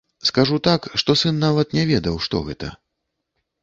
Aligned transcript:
Скажу 0.29 0.57
так, 0.67 0.87
што 1.03 1.17
сын 1.23 1.39
нават 1.45 1.79
не 1.79 1.87
ведаў, 1.93 2.15
што 2.27 2.45
гэта. 2.53 2.75